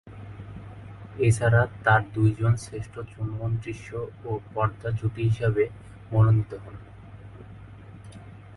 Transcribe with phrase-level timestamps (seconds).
[1.19, 3.89] এছাড়া তার দুইজন শ্রেষ্ঠ চুম্বন-দৃশ্য
[4.23, 5.63] ও পর্দা জুটি হিসেবে
[6.11, 6.75] মনোনীত হন।